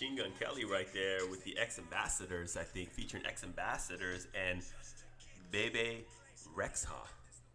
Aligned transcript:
Machine 0.00 0.16
Gun 0.16 0.32
Kelly 0.40 0.64
right 0.64 0.90
there 0.94 1.26
with 1.28 1.44
the 1.44 1.58
X 1.58 1.78
Ambassadors, 1.78 2.56
I 2.56 2.62
think, 2.62 2.90
featuring 2.90 3.26
X 3.26 3.44
Ambassadors 3.44 4.28
and 4.34 4.62
Bebe 5.50 6.06
Rexha. 6.56 6.88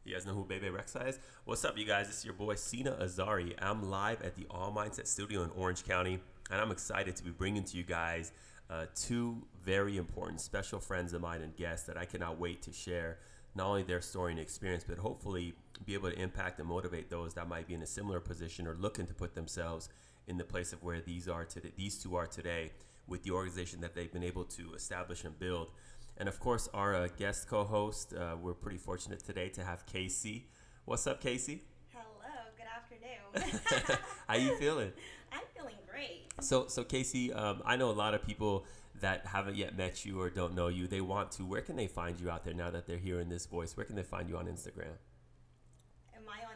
You 0.03 0.13
guys 0.13 0.27
know 0.27 0.33
who 0.33 0.45
Bebe 0.45 0.67
Rexha 0.67 1.09
is? 1.09 1.17
What's 1.45 1.65
up, 1.65 1.75
you 1.75 1.85
guys? 1.85 2.05
This 2.05 2.19
is 2.19 2.25
your 2.25 2.35
boy 2.35 2.53
Sina 2.53 2.91
Azari. 3.01 3.55
I'm 3.57 3.89
live 3.89 4.21
at 4.21 4.35
the 4.35 4.45
All 4.51 4.71
Mindset 4.71 5.07
Studio 5.07 5.41
in 5.41 5.49
Orange 5.57 5.85
County, 5.85 6.19
and 6.51 6.61
I'm 6.61 6.69
excited 6.69 7.15
to 7.15 7.23
be 7.23 7.31
bringing 7.31 7.63
to 7.63 7.77
you 7.77 7.83
guys 7.83 8.31
uh, 8.69 8.85
two 8.93 9.41
very 9.63 9.97
important 9.97 10.39
special 10.39 10.79
friends 10.79 11.13
of 11.13 11.21
mine 11.21 11.41
and 11.41 11.55
guests 11.55 11.87
that 11.87 11.97
I 11.97 12.05
cannot 12.05 12.39
wait 12.39 12.61
to 12.63 12.71
share 12.71 13.17
not 13.55 13.65
only 13.65 13.81
their 13.81 14.01
story 14.01 14.33
and 14.33 14.39
experience, 14.39 14.85
but 14.87 14.99
hopefully 14.99 15.55
be 15.83 15.95
able 15.95 16.11
to 16.11 16.21
impact 16.21 16.59
and 16.59 16.69
motivate 16.69 17.09
those 17.09 17.33
that 17.33 17.47
might 17.47 17.65
be 17.65 17.73
in 17.73 17.81
a 17.81 17.87
similar 17.87 18.19
position 18.19 18.67
or 18.67 18.75
looking 18.75 19.07
to 19.07 19.15
put 19.15 19.33
themselves 19.33 19.89
in 20.27 20.37
the 20.37 20.43
place 20.43 20.73
of 20.73 20.83
where 20.83 21.01
these 21.01 21.27
are 21.27 21.45
today. 21.45 21.71
These 21.75 21.97
two 22.01 22.15
are 22.15 22.27
today 22.27 22.71
with 23.07 23.23
the 23.23 23.31
organization 23.31 23.81
that 23.81 23.93
they've 23.93 24.11
been 24.11 24.23
able 24.23 24.45
to 24.45 24.73
establish 24.73 25.23
and 25.23 25.37
build. 25.37 25.69
And 26.17 26.29
of 26.29 26.39
course, 26.39 26.69
our 26.73 26.95
uh, 26.95 27.07
guest 27.17 27.47
co-host, 27.47 28.13
uh, 28.13 28.35
we're 28.41 28.53
pretty 28.53 28.77
fortunate 28.77 29.19
today 29.19 29.49
to 29.49 29.63
have 29.63 29.85
Casey. 29.85 30.47
What's 30.85 31.05
up, 31.07 31.21
Casey? 31.21 31.63
Hello. 31.93 32.35
Good 32.57 33.43
afternoon. 33.43 33.97
How 34.27 34.35
you 34.35 34.55
feeling? 34.57 34.91
I'm 35.31 35.41
feeling 35.55 35.75
great. 35.89 36.23
So, 36.41 36.67
so 36.67 36.83
Casey, 36.83 37.33
um, 37.33 37.61
I 37.65 37.75
know 37.75 37.89
a 37.89 37.91
lot 37.91 38.13
of 38.13 38.25
people 38.25 38.65
that 39.01 39.25
haven't 39.25 39.55
yet 39.55 39.77
met 39.77 40.05
you 40.05 40.21
or 40.21 40.29
don't 40.29 40.55
know 40.55 40.69
you. 40.69 40.87
They 40.87 41.01
want 41.01 41.31
to. 41.33 41.43
Where 41.43 41.61
can 41.61 41.75
they 41.75 41.87
find 41.87 42.19
you 42.19 42.29
out 42.29 42.45
there 42.45 42.53
now 42.53 42.71
that 42.71 42.87
they're 42.87 42.97
hearing 42.97 43.29
this 43.29 43.45
voice? 43.45 43.75
Where 43.75 43.85
can 43.85 43.95
they 43.95 44.03
find 44.03 44.29
you 44.29 44.37
on 44.37 44.45
Instagram? 44.45 44.95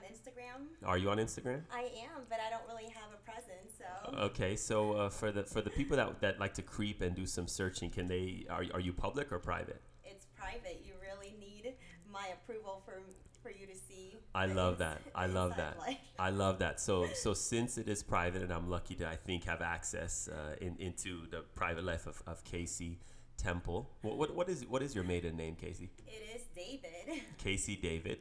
Am 0.10 0.16
I 0.16 0.54
on 0.54 0.58
Instagram? 0.60 0.88
Are 0.88 0.98
you 0.98 1.10
on 1.10 1.18
Instagram? 1.18 1.62
I 1.74 1.82
am, 1.82 2.24
but 2.30 2.40
I 2.46 2.50
don't 2.50 2.68
really 2.68 2.92
have 2.92 3.10
a 3.14 3.18
presence. 3.30 3.78
So 3.78 4.18
Okay, 4.26 4.56
so 4.56 4.94
uh, 4.94 5.10
for 5.10 5.32
the 5.32 5.44
for 5.44 5.62
the 5.62 5.70
people 5.70 5.98
that, 5.98 6.22
that 6.22 6.40
like 6.40 6.54
to 6.56 6.62
creep 6.62 7.02
and 7.02 7.16
do 7.16 7.26
some 7.26 7.48
searching, 7.48 7.90
can 7.90 8.08
they 8.08 8.46
are, 8.50 8.64
are 8.74 8.80
you 8.80 8.94
public 8.94 9.32
or 9.32 9.40
private? 9.40 9.82
it's 10.04 10.26
private. 10.36 10.84
You 10.86 10.94
really 11.02 11.34
need 11.40 11.76
my 12.12 12.28
approval 12.34 12.82
for 12.86 13.02
for 13.42 13.52
you 13.52 13.66
to 13.68 13.76
see. 13.76 14.18
I 14.36 14.48
love 14.48 14.80
that. 14.80 15.00
I 15.16 15.28
love 15.40 15.56
that. 15.58 15.78
life. 15.80 15.98
I 16.18 16.30
love 16.30 16.60
that. 16.60 16.80
So 16.80 17.08
so 17.14 17.34
since 17.34 17.78
it 17.78 17.88
is 17.88 18.04
private, 18.04 18.42
and 18.42 18.52
I'm 18.52 18.70
lucky 18.70 18.96
to 18.96 19.08
I 19.08 19.16
think 19.16 19.46
have 19.46 19.62
access 19.62 20.28
uh, 20.28 20.56
in, 20.60 20.76
into 20.80 21.28
the 21.30 21.42
private 21.56 21.84
life 21.84 22.08
of, 22.08 22.22
of 22.28 22.44
Casey 22.44 23.00
Temple. 23.38 23.90
What, 24.02 24.18
what 24.18 24.36
what 24.36 24.50
is 24.50 24.66
what 24.68 24.82
is 24.82 24.94
your 24.96 25.04
maiden 25.06 25.38
name, 25.38 25.56
Casey? 25.56 25.90
It 26.08 26.36
is 26.36 26.42
David. 26.56 27.24
Casey 27.38 27.76
David. 27.78 28.20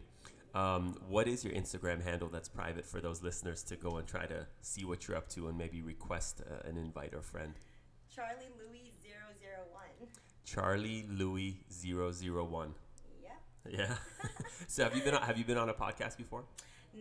Um, 0.55 0.99
what 1.09 1.29
is 1.29 1.45
your 1.45 1.53
Instagram 1.53 2.03
handle 2.03 2.29
that's 2.29 2.49
private 2.49 2.87
for 2.87 3.01
those 3.01 3.23
listeners 3.23 3.63
to 3.65 3.77
go 3.77 3.97
and 3.97 4.07
try 4.07 4.27
to 4.27 4.47
see 4.61 4.85
what 4.85 5.07
you're 5.07 5.17
up 5.17 5.29
to 5.31 5.49
and 5.49 5.59
maybe 5.59 5.83
request 5.83 6.41
uh, 6.41 6.69
an 6.69 6.77
invite 6.77 7.15
or 7.15 7.23
friend? 7.23 7.55
Charlie 8.15 8.49
Louis 8.59 8.93
001. 9.03 10.09
Charlie 10.45 11.07
Louis 11.09 11.61
001. 11.71 12.75
Yep. 13.23 13.33
Yeah. 13.71 13.95
so 14.67 14.85
have 14.85 14.97
you 14.97 15.03
been 15.03 15.15
on, 15.15 15.23
have 15.23 15.39
you 15.39 15.45
been 15.45 15.59
on 15.59 15.69
a 15.69 15.75
podcast 15.75 16.17
before? 16.17 16.45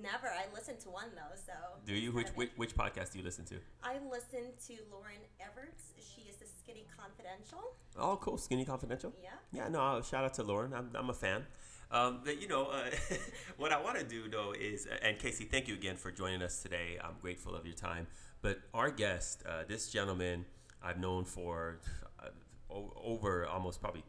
Never. 0.01 0.27
I 0.27 0.45
listened 0.53 0.79
to 0.81 0.89
one 0.89 1.09
though. 1.15 1.35
So. 1.35 1.53
Do 1.85 1.93
you 1.93 2.11
which, 2.11 2.27
which 2.35 2.51
which 2.55 2.75
podcast 2.75 3.11
do 3.13 3.19
you 3.19 3.23
listen 3.23 3.45
to? 3.45 3.55
I 3.83 3.95
listen 4.11 4.51
to 4.67 4.73
Lauren 4.91 5.21
Evarts. 5.41 5.93
She 5.97 6.21
is 6.29 6.37
the 6.37 6.45
Skinny 6.45 6.85
Confidential. 6.97 7.73
Oh, 7.97 8.17
cool. 8.21 8.37
Skinny 8.37 8.65
Confidential. 8.65 9.13
Yeah. 9.21 9.29
Yeah, 9.51 9.69
no, 9.69 9.79
uh, 9.81 10.01
shout 10.01 10.23
out 10.23 10.33
to 10.35 10.43
Lauren. 10.43 10.73
I'm, 10.73 10.89
I'm 10.93 11.09
a 11.09 11.13
fan. 11.13 11.45
Um, 11.89 12.19
but 12.23 12.41
you 12.41 12.47
know, 12.47 12.65
uh, 12.65 12.89
what 13.57 13.71
I 13.71 13.81
want 13.81 13.97
to 13.97 14.03
do 14.03 14.29
though 14.29 14.53
is, 14.59 14.87
and 15.01 15.17
Casey, 15.17 15.45
thank 15.45 15.67
you 15.67 15.73
again 15.73 15.95
for 15.95 16.11
joining 16.11 16.41
us 16.41 16.61
today. 16.61 16.97
I'm 17.03 17.15
grateful 17.21 17.55
of 17.55 17.65
your 17.65 17.75
time. 17.75 18.07
But 18.41 18.59
our 18.73 18.91
guest, 18.91 19.43
uh, 19.47 19.63
this 19.67 19.89
gentleman, 19.89 20.45
I've 20.83 20.99
known 20.99 21.25
for 21.25 21.79
uh, 22.19 22.29
over 22.69 23.47
almost 23.47 23.81
probably 23.81 24.03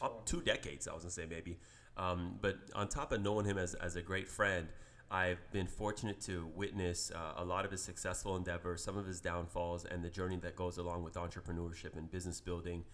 uh, 0.00 0.08
two 0.24 0.40
decades. 0.40 0.88
I 0.88 0.94
was 0.94 1.02
gonna 1.02 1.10
say 1.10 1.26
maybe. 1.28 1.58
Um, 1.96 2.38
but 2.40 2.56
on 2.74 2.88
top 2.88 3.12
of 3.12 3.22
knowing 3.22 3.46
him 3.46 3.58
as, 3.58 3.74
as 3.74 3.96
a 3.96 4.02
great 4.02 4.28
friend, 4.28 4.68
I've 5.10 5.38
been 5.52 5.66
fortunate 5.66 6.20
to 6.22 6.48
witness 6.54 7.12
uh, 7.14 7.34
a 7.36 7.44
lot 7.44 7.64
of 7.64 7.70
his 7.70 7.82
successful 7.82 8.36
endeavors, 8.36 8.82
some 8.82 8.96
of 8.96 9.06
his 9.06 9.20
downfalls, 9.20 9.84
and 9.84 10.04
the 10.04 10.10
journey 10.10 10.36
that 10.38 10.56
goes 10.56 10.78
along 10.78 11.04
with 11.04 11.14
entrepreneurship 11.14 11.96
and 11.96 12.10
business 12.10 12.40
building. 12.40 12.84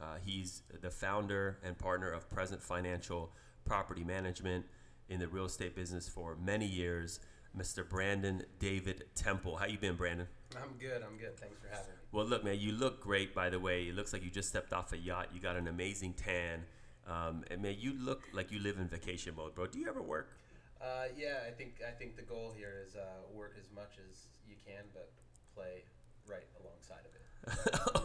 Uh, 0.00 0.16
he's 0.22 0.62
the 0.82 0.90
founder 0.90 1.58
and 1.64 1.78
partner 1.78 2.10
of 2.10 2.28
Present 2.28 2.62
Financial 2.62 3.32
Property 3.64 4.04
Management 4.04 4.66
in 5.08 5.18
the 5.18 5.28
real 5.28 5.46
estate 5.46 5.74
business 5.74 6.08
for 6.08 6.36
many 6.36 6.66
years. 6.66 7.20
Mr. 7.56 7.88
Brandon 7.88 8.44
David 8.58 9.04
Temple. 9.14 9.56
How 9.56 9.64
you 9.64 9.78
been, 9.78 9.96
Brandon? 9.96 10.26
I'm 10.54 10.76
good. 10.78 11.02
I'm 11.02 11.16
good. 11.16 11.38
Thanks 11.38 11.56
for 11.58 11.68
having 11.68 11.86
me. 11.86 11.98
Well, 12.12 12.26
look, 12.26 12.44
man, 12.44 12.60
you 12.60 12.72
look 12.72 13.00
great. 13.00 13.34
By 13.34 13.48
the 13.48 13.58
way, 13.58 13.84
it 13.84 13.94
looks 13.94 14.12
like 14.12 14.22
you 14.22 14.30
just 14.30 14.50
stepped 14.50 14.74
off 14.74 14.92
a 14.92 14.98
yacht. 14.98 15.28
You 15.32 15.40
got 15.40 15.56
an 15.56 15.66
amazing 15.66 16.12
tan, 16.14 16.64
um, 17.06 17.44
and 17.50 17.62
man, 17.62 17.76
you 17.78 17.94
look 17.98 18.24
like 18.34 18.52
you 18.52 18.58
live 18.58 18.78
in 18.78 18.88
vacation 18.88 19.34
mode, 19.34 19.54
bro. 19.54 19.66
Do 19.66 19.78
you 19.78 19.88
ever 19.88 20.02
work? 20.02 20.36
Uh, 20.80 21.06
yeah, 21.16 21.38
I 21.46 21.50
think 21.50 21.80
I 21.86 21.90
think 21.90 22.16
the 22.16 22.22
goal 22.22 22.52
here 22.56 22.82
is 22.86 22.96
uh, 22.96 23.00
work 23.32 23.56
as 23.58 23.68
much 23.74 23.98
as 24.10 24.26
you 24.46 24.54
can, 24.64 24.84
but 24.92 25.10
play 25.54 25.84
right 26.28 26.44
alongside 26.60 27.00
of 27.06 27.14
it. 27.14 27.22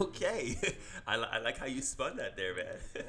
okay, 0.00 0.56
I, 1.06 1.16
li- 1.16 1.28
I 1.30 1.38
like 1.38 1.58
how 1.58 1.66
you 1.66 1.82
spun 1.82 2.16
that 2.16 2.36
there, 2.36 2.54
man. 2.54 2.76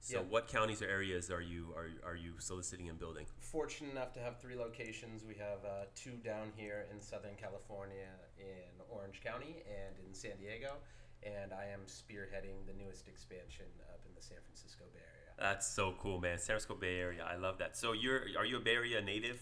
So, 0.03 0.25
what 0.27 0.47
counties 0.47 0.81
or 0.81 0.87
areas 0.87 1.29
are 1.29 1.41
you 1.41 1.75
are, 1.77 2.09
are 2.09 2.15
you 2.15 2.33
soliciting 2.39 2.89
and 2.89 2.97
building? 2.97 3.27
Fortunate 3.37 3.91
enough 3.91 4.11
to 4.13 4.19
have 4.19 4.41
three 4.41 4.55
locations. 4.55 5.23
We 5.23 5.35
have 5.35 5.63
uh, 5.63 5.85
two 5.95 6.17
down 6.23 6.51
here 6.55 6.87
in 6.91 6.99
Southern 6.99 7.35
California, 7.39 8.09
in 8.39 8.81
Orange 8.89 9.21
County, 9.23 9.61
and 9.67 9.95
in 10.05 10.13
San 10.15 10.37
Diego. 10.39 10.73
And 11.21 11.53
I 11.53 11.65
am 11.71 11.81
spearheading 11.85 12.65
the 12.65 12.73
newest 12.73 13.07
expansion 13.07 13.65
up 13.93 14.01
in 14.07 14.15
the 14.15 14.23
San 14.23 14.37
Francisco 14.43 14.85
Bay 14.91 15.01
Area. 15.01 15.51
That's 15.51 15.67
so 15.67 15.93
cool, 15.99 16.19
man. 16.19 16.39
San 16.39 16.55
Francisco 16.57 16.73
Bay 16.73 16.99
Area, 16.99 17.23
I 17.23 17.35
love 17.35 17.59
that. 17.59 17.77
So, 17.77 17.93
you're 17.93 18.23
are 18.39 18.45
you 18.45 18.57
a 18.57 18.59
Bay 18.59 18.73
Area 18.73 19.01
native? 19.01 19.39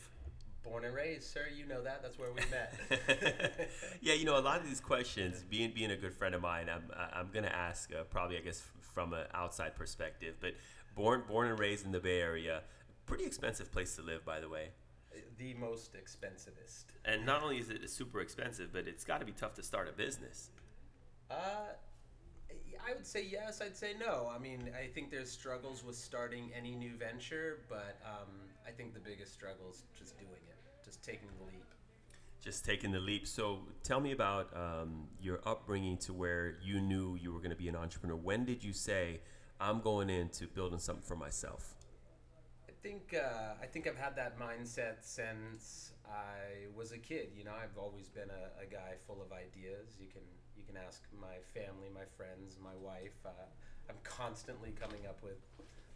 Born 0.64 0.86
and 0.86 0.94
raised, 0.94 1.24
sir. 1.24 1.48
You 1.56 1.66
know 1.66 1.82
that. 1.84 2.02
That's 2.02 2.20
where 2.20 2.32
we 2.32 2.42
met. 2.52 2.74
yeah, 4.02 4.14
you 4.14 4.26
know, 4.26 4.38
a 4.38 4.42
lot 4.42 4.60
of 4.60 4.68
these 4.68 4.82
questions, 4.82 5.44
being 5.50 5.72
being 5.74 5.92
a 5.92 5.96
good 5.96 6.14
friend 6.14 6.36
of 6.36 6.42
mine, 6.42 6.70
I'm 6.70 6.92
I'm 7.14 7.30
gonna 7.34 7.48
ask 7.48 7.92
uh, 7.94 8.04
probably 8.04 8.38
I 8.38 8.42
guess 8.42 8.62
from 8.94 9.14
an 9.14 9.26
outside 9.34 9.76
perspective, 9.76 10.36
but 10.42 10.54
born 10.96 11.24
born 11.28 11.48
and 11.50 11.58
raised 11.60 11.86
in 11.86 11.92
the 11.92 12.00
Bay 12.00 12.20
Area, 12.20 12.64
pretty 13.06 13.26
expensive 13.26 13.72
place 13.72 13.96
to 13.96 14.02
live, 14.02 14.26
by 14.26 14.40
the 14.40 14.50
way. 14.50 14.70
the 15.38 15.54
most 15.56 15.94
expensivest. 15.94 16.86
And 17.06 17.26
not 17.26 17.42
only 17.44 17.58
is 17.60 17.70
it 17.70 17.90
super 17.90 18.20
expensive, 18.22 18.72
but 18.74 18.88
it's 18.88 19.04
got 19.06 19.20
to 19.22 19.26
be 19.26 19.32
tough 19.32 19.54
to 19.56 19.64
start 19.64 19.88
a 19.90 19.92
business. 19.94 20.50
Uh, 21.32 21.74
I 22.88 22.94
would 22.94 23.06
say 23.08 23.26
yes. 23.30 23.62
I'd 23.62 23.78
say 23.78 23.94
no. 24.00 24.30
I 24.34 24.40
mean, 24.40 24.72
I 24.78 24.88
think 24.88 25.12
there's 25.12 25.32
struggles 25.32 25.84
with 25.84 25.96
starting 25.96 26.52
any 26.56 26.76
new 26.76 26.96
venture, 26.98 27.62
but 27.70 28.00
um, 28.06 28.49
I 28.68 28.72
think 28.72 28.94
the 28.94 29.00
biggest 29.00 29.34
struggle 29.34 29.70
is 29.72 29.84
just 29.98 30.18
doing 30.18 30.42
it, 30.48 30.58
just 30.86 31.04
taking 31.04 31.30
the 31.40 31.46
leap. 31.46 31.66
Just 32.42 32.64
taking 32.64 32.92
the 32.92 33.00
leap. 33.00 33.28
So 33.28 33.60
tell 33.84 34.00
me 34.00 34.12
about 34.12 34.50
um, 34.56 35.08
your 35.22 35.42
upbringing 35.46 35.98
to 35.98 36.14
where 36.14 36.56
you 36.64 36.80
knew 36.80 37.18
you 37.22 37.34
were 37.34 37.40
going 37.40 37.52
to 37.52 37.58
be 37.58 37.68
an 37.68 37.76
entrepreneur. 37.76 38.16
When 38.16 38.46
did 38.46 38.64
you 38.64 38.72
say, 38.72 39.20
"I'm 39.60 39.82
going 39.82 40.10
into 40.10 40.48
building 40.48 40.80
something 40.80 41.04
for 41.04 41.18
myself"? 41.18 41.76
I 42.68 42.72
think 42.82 43.14
uh, 43.14 43.56
I 43.62 43.66
think 43.66 43.88
I've 43.88 43.98
had 43.98 44.16
that 44.16 44.40
mindset 44.40 45.02
since 45.02 45.92
I 46.08 46.72
was 46.74 46.94
a 46.94 46.98
kid. 46.98 47.32
You 47.36 47.44
know, 47.44 47.52
I've 47.52 47.78
always 47.78 48.08
been 48.08 48.30
a, 48.30 48.64
a 48.64 48.66
guy 48.66 48.96
full 49.06 49.22
of 49.22 49.34
ideas. 49.34 49.98
You 50.00 50.08
can 50.08 50.22
you 50.56 50.64
can 50.64 50.78
ask 50.78 51.04
my 51.20 51.44
family, 51.54 51.90
my 51.94 52.06
friends, 52.16 52.58
my 52.64 52.76
wife. 52.80 53.20
Uh, 53.26 53.30
I'm 53.90 53.98
constantly 54.04 54.72
coming 54.80 55.06
up 55.08 55.22
with 55.24 55.40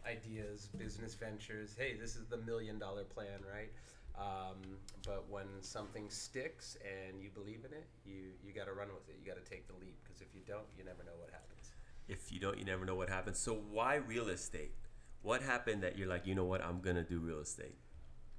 ideas, 0.06 0.68
business 0.78 1.14
ventures. 1.14 1.74
Hey, 1.76 1.96
this 2.00 2.16
is 2.16 2.26
the 2.26 2.36
million 2.38 2.78
dollar 2.78 3.04
plan, 3.04 3.40
right? 3.50 3.70
Um, 4.16 4.78
but 5.04 5.24
when 5.28 5.46
something 5.60 6.08
sticks 6.08 6.76
and 6.84 7.20
you 7.20 7.30
believe 7.30 7.64
in 7.64 7.72
it, 7.72 7.86
you 8.06 8.30
you 8.44 8.52
got 8.52 8.66
to 8.66 8.72
run 8.72 8.88
with 8.88 9.08
it. 9.08 9.16
You 9.20 9.26
got 9.26 9.42
to 9.42 9.50
take 9.50 9.66
the 9.66 9.74
leap 9.74 9.96
because 10.04 10.20
if 10.20 10.28
you 10.34 10.42
don't, 10.46 10.66
you 10.78 10.84
never 10.84 11.02
know 11.04 11.16
what 11.18 11.30
happens. 11.30 11.72
If 12.08 12.30
you 12.30 12.38
don't, 12.38 12.58
you 12.58 12.64
never 12.64 12.84
know 12.84 12.94
what 12.94 13.08
happens. 13.08 13.38
So 13.38 13.54
why 13.70 13.96
real 13.96 14.28
estate? 14.28 14.72
What 15.22 15.40
happened 15.42 15.82
that 15.82 15.96
you're 15.96 16.08
like, 16.08 16.26
you 16.26 16.34
know 16.34 16.44
what, 16.44 16.62
I'm 16.62 16.80
gonna 16.80 17.02
do 17.02 17.18
real 17.18 17.40
estate? 17.40 17.74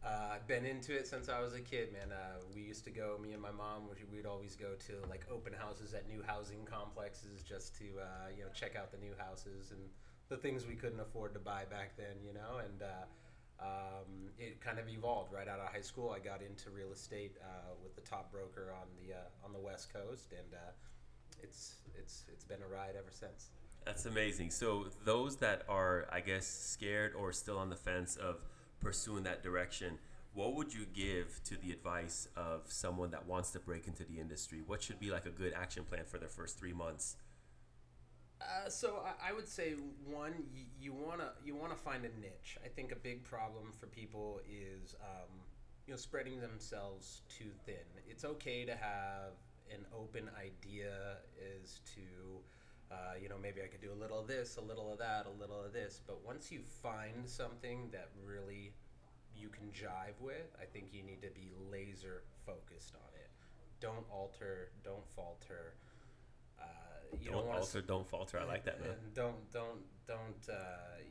Uh, 0.06 0.36
I've 0.36 0.46
been 0.48 0.66
into 0.68 0.96
it 0.96 1.08
since 1.08 1.30
I 1.30 1.42
was 1.42 1.56
a 1.56 1.60
kid, 1.60 1.92
man. 1.92 2.12
Uh, 2.12 2.38
we 2.54 2.62
used 2.62 2.84
to 2.84 2.92
go, 2.92 3.18
me 3.20 3.34
and 3.34 3.42
my 3.42 3.50
mom, 3.50 3.90
we- 3.90 4.16
we'd 4.16 4.28
always 4.28 4.56
go 4.56 4.76
to 4.76 4.94
like 5.10 5.26
open 5.32 5.52
houses 5.52 5.96
at 5.96 6.08
new 6.08 6.22
housing 6.22 6.64
complexes 6.64 7.42
just 7.42 7.76
to, 7.80 7.86
uh, 8.00 8.28
you 8.38 8.44
know, 8.44 8.50
check 8.54 8.76
out 8.76 8.92
the 8.92 9.00
new 9.00 9.16
houses 9.18 9.72
and 9.72 9.90
the 10.30 10.38
things 10.38 10.66
we 10.66 10.76
couldn't 10.76 11.00
afford 11.00 11.34
to 11.34 11.40
buy 11.40 11.64
back 11.70 11.98
then, 11.98 12.16
you 12.26 12.34
know. 12.34 12.60
And 12.64 12.82
uh, 12.82 13.64
um, 13.64 14.30
it 14.38 14.62
kind 14.62 14.80
of 14.80 14.90
evolved 14.90 15.34
right 15.34 15.48
out 15.48 15.60
of 15.60 15.68
high 15.68 15.82
school. 15.82 16.16
I 16.16 16.20
got 16.20 16.42
into 16.42 16.70
real 16.70 16.92
estate 16.92 17.38
uh, 17.42 17.74
with 17.82 17.96
the 17.96 18.02
top 18.02 18.32
broker 18.32 18.74
on 18.74 18.88
the 19.00 19.16
uh, 19.16 19.46
on 19.46 19.54
the 19.54 19.60
West 19.60 19.94
Coast, 19.94 20.32
and 20.32 20.54
uh, 20.54 20.72
it's 21.42 21.76
it's 21.98 22.26
it's 22.32 22.44
been 22.44 22.62
a 22.62 22.68
ride 22.68 22.96
ever 22.98 23.12
since. 23.12 23.50
That's 23.86 24.06
amazing. 24.08 24.50
So 24.50 24.88
those 25.04 25.38
that 25.38 25.62
are, 25.70 26.08
I 26.12 26.20
guess, 26.20 26.48
scared 26.48 27.14
or 27.14 27.32
still 27.32 27.60
on 27.60 27.70
the 27.70 27.76
fence 27.76 28.16
of 28.16 28.38
pursuing 28.82 29.24
that 29.24 29.44
direction, 29.44 30.00
what 30.34 30.56
would 30.56 30.74
you 30.74 30.88
give 30.92 31.40
to 31.46 31.56
the 31.56 31.72
advice 31.72 32.28
of 32.36 32.64
someone 32.66 33.12
that 33.12 33.28
wants 33.28 33.52
to 33.52 33.60
break 33.60 33.88
into 33.88 34.04
the 34.04 34.20
industry? 34.20 34.64
What 34.66 34.82
should 34.82 35.00
be 35.00 35.12
like 35.12 35.28
a 35.28 35.30
good 35.30 35.54
action 35.54 35.84
plan 35.84 36.04
for 36.06 36.18
their 36.18 36.30
first 36.30 36.58
three 36.58 36.74
months? 36.74 37.16
Uh, 38.42 38.70
so 38.70 39.02
I, 39.06 39.30
I 39.30 39.34
would 39.34 39.48
say 39.48 39.76
one, 40.06 40.34
you, 40.54 40.66
you 40.80 40.94
wanna 40.94 41.32
you 41.44 41.56
wanna 41.56 41.76
find 41.76 42.06
a 42.06 42.10
niche. 42.20 42.58
I 42.64 42.68
think 42.68 42.92
a 42.92 42.96
big 42.96 43.24
problem 43.24 43.72
for 43.80 43.88
people 43.88 44.42
is 44.50 44.96
um, 45.02 45.32
you 45.88 45.94
know 45.94 45.98
spreading 45.98 46.42
themselves 46.42 47.22
too 47.30 47.52
thin. 47.66 47.86
It's 48.10 48.26
okay 48.26 48.66
to 48.66 48.76
have 48.76 49.34
an 49.72 49.86
open 49.98 50.30
idea 50.40 51.18
as 51.62 51.80
to 51.96 52.02
uh, 52.92 53.14
you 53.22 53.30
know 53.30 53.38
maybe 53.42 53.62
I 53.64 53.68
could 53.68 53.82
do 53.82 53.92
a 53.94 54.00
little 54.00 54.20
of 54.20 54.28
this, 54.28 54.58
a 54.58 54.62
little 54.62 54.92
of 54.92 55.00
that, 55.00 55.26
a 55.26 55.42
little 55.42 55.64
of 55.64 55.74
this. 55.74 56.02
But 56.06 56.24
once 56.26 56.52
you 56.52 56.60
find 56.84 57.28
something 57.28 57.90
that 57.92 58.10
really 58.26 58.74
you 59.36 59.50
can 59.50 59.68
jive 59.72 60.20
with, 60.20 60.56
I 60.62 60.66
think 60.66 60.90
you 60.92 61.04
need 61.04 61.22
to 61.22 61.30
be 61.30 61.52
laser 61.72 62.24
focused 62.46 62.96
on 62.96 63.10
it. 63.16 63.30
Don't 63.80 64.06
alter, 64.12 64.70
don't 64.84 65.06
falter. 65.16 65.74
Uh, 66.60 66.66
you 67.22 67.32
don't 67.32 67.48
alter, 67.48 67.82
don't 67.82 68.08
falter. 68.08 68.40
I 68.40 68.44
like 68.46 68.66
that, 68.66 68.80
man. 68.82 68.92
don't 69.14 69.52
don't 69.52 69.82
don't 70.08 70.50
uh, 70.50 70.56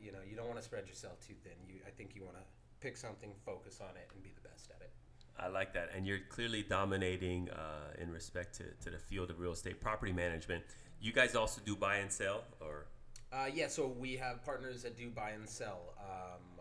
you 0.03 0.13
know 0.13 0.19
you 0.29 0.37
don't 0.37 0.47
want 0.47 0.59
to 0.59 0.65
spread 0.65 0.87
yourself 0.87 1.21
too 1.27 1.35
thin. 1.43 1.53
You 1.67 1.81
I 1.87 1.91
think 1.91 2.15
you 2.15 2.25
want 2.25 2.37
to 2.37 2.43
pick 2.81 2.97
something, 2.97 3.31
focus 3.45 3.81
on 3.81 3.97
it, 3.97 4.09
and 4.13 4.23
be 4.23 4.33
the 4.35 4.49
best 4.49 4.71
at 4.71 4.81
it. 4.83 4.91
I 5.39 5.49
like 5.49 5.73
that. 5.75 5.91
And 5.97 6.07
you're 6.07 6.21
clearly 6.29 6.63
dominating 6.63 7.51
uh, 7.51 8.01
in 8.01 8.11
respect 8.13 8.55
to, 8.59 8.65
to 8.85 8.91
the 8.91 8.99
field 8.99 9.31
of 9.31 9.41
real 9.41 9.53
estate 9.53 9.81
property 9.81 10.13
management. 10.13 10.63
You 11.01 11.13
guys 11.13 11.35
also 11.35 11.61
do 11.65 11.75
buy 11.75 11.97
and 11.97 12.11
sell, 12.11 12.45
or 12.61 12.87
Uh, 13.33 13.47
yeah, 13.53 13.67
so 13.67 13.89
we 13.89 14.15
have 14.17 14.45
partners 14.45 14.83
that 14.85 14.97
do 14.97 15.11
buy 15.11 15.31
and 15.31 15.49
sell. 15.49 15.95
Um, 15.99 16.54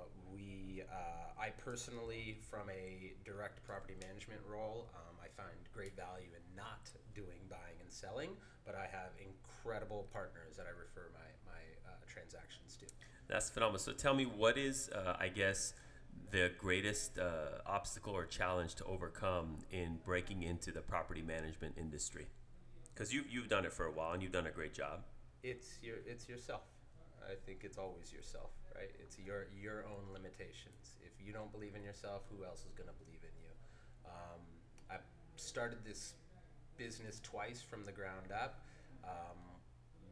I 1.44 1.50
personally, 1.50 2.38
from 2.50 2.70
a 2.70 3.12
direct 3.26 3.66
property 3.66 3.96
management 4.02 4.40
role, 4.50 4.88
um, 4.96 5.16
I 5.22 5.28
find 5.36 5.58
great 5.74 5.94
value 5.98 6.30
in 6.32 6.56
not 6.56 6.90
doing 7.14 7.40
buying 7.50 7.76
and 7.82 7.92
selling, 7.92 8.30
but 8.66 8.76
I 8.76 8.88
have 8.90 9.12
incredible 9.20 10.08
partners 10.14 10.56
that 10.56 10.68
I 10.68 10.70
refer 10.70 11.12
my 11.14 11.28
my 11.46 11.92
uh, 11.92 11.96
transactions 12.08 12.78
to. 12.80 12.86
that's 13.28 13.50
phenomenal. 13.50 13.80
So 13.80 13.92
tell 13.92 14.14
me, 14.14 14.26
what 14.26 14.58
is, 14.58 14.90
uh, 14.96 15.18
I 15.20 15.28
guess, 15.28 15.74
the 16.32 16.52
greatest 16.58 17.20
uh, 17.20 17.60
obstacle 17.66 18.14
or 18.16 18.26
challenge 18.26 18.76
to 18.76 18.86
overcome 18.86 19.58
in 19.70 20.00
breaking 20.06 20.44
into 20.44 20.72
the 20.72 20.82
property 20.82 21.22
management 21.22 21.76
industry? 21.78 22.28
Because 22.94 23.14
you, 23.14 23.24
you've 23.30 23.50
done 23.50 23.66
it 23.66 23.74
for 23.74 23.86
a 23.86 23.92
while 23.92 24.14
and 24.14 24.24
you've 24.24 24.32
done 24.32 24.48
a 24.48 24.52
great 24.52 24.74
job. 24.74 25.02
it's 25.44 25.68
your 25.82 25.98
it's 26.08 26.30
yourself. 26.30 26.62
I 27.26 27.36
think 27.46 27.60
it's 27.64 27.78
always 27.78 28.14
yourself, 28.14 28.52
right? 28.76 28.92
It's 29.00 29.18
your 29.20 29.48
your 29.54 29.86
own 29.86 30.12
limitations. 30.14 30.98
If 31.02 31.14
you 31.24 31.34
don't 31.34 31.52
believe 31.52 31.76
in 31.76 31.84
yourself, 31.84 32.24
who 32.30 32.44
else 32.44 32.66
is 32.66 32.74
going 32.74 32.90
to 32.90 32.98
believe 33.06 33.22
in 33.24 33.36
you? 33.42 33.54
Um, 34.06 34.42
I 34.92 34.98
started 35.36 35.80
this 35.86 36.14
business 36.78 37.22
twice 37.24 37.62
from 37.62 37.86
the 37.86 37.92
ground 37.92 38.34
up. 38.34 38.62
Um, 39.04 39.38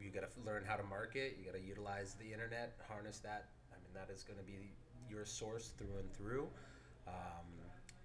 you 0.00 0.10
got 0.10 0.26
to 0.26 0.40
learn 0.44 0.64
how 0.66 0.76
to 0.76 0.82
market. 0.84 1.36
You 1.38 1.46
got 1.46 1.58
to 1.58 1.64
utilize 1.64 2.14
the 2.14 2.32
internet, 2.32 2.74
harness 2.88 3.18
that. 3.20 3.50
I 3.70 3.76
mean, 3.82 3.94
that 3.94 4.12
is 4.12 4.22
going 4.22 4.38
to 4.38 4.44
be 4.44 4.74
your 5.08 5.24
source 5.24 5.72
through 5.78 5.98
and 5.98 6.10
through. 6.12 6.48
Um, 7.06 7.46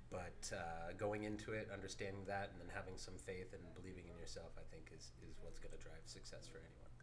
but 0.10 0.40
uh, 0.56 0.94
going 0.98 1.24
into 1.24 1.52
it, 1.52 1.68
understanding 1.74 2.24
that, 2.28 2.50
and 2.54 2.58
then 2.64 2.72
having 2.74 2.96
some 2.96 3.16
faith 3.20 3.52
and 3.52 3.62
believing 3.76 4.08
in 4.08 4.16
yourself, 4.18 4.56
I 4.56 4.64
think 4.72 4.88
is, 4.96 5.12
is 5.28 5.36
what's 5.44 5.60
going 5.60 5.76
to 5.76 5.82
drive 5.84 6.00
success 6.06 6.48
for 6.48 6.64
anyone. 6.64 6.97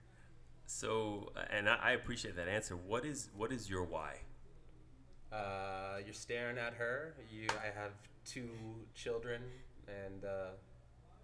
So, 0.66 1.32
uh, 1.36 1.40
and 1.50 1.68
I, 1.68 1.92
appreciate 1.92 2.36
that 2.36 2.48
answer. 2.48 2.74
What 2.76 3.04
is 3.04 3.28
what 3.36 3.52
is 3.52 3.68
your 3.68 3.84
why? 3.84 4.16
Uh, 5.32 5.98
you're 6.04 6.14
staring 6.14 6.58
at 6.58 6.74
her. 6.74 7.14
You, 7.30 7.48
I 7.60 7.66
have 7.78 7.92
two 8.24 8.48
children 8.94 9.42
and 9.88 10.24
uh, 10.24 10.52